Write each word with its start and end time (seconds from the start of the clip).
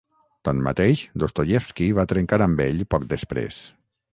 Tanmateix, 0.47 1.03
Dostoievski 1.23 1.91
va 1.99 2.07
trencar 2.13 2.41
amb 2.47 2.65
ell 2.69 2.85
poc 2.95 3.07
després. 3.13 3.63